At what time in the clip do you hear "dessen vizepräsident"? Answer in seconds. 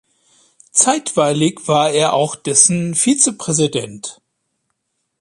2.35-4.19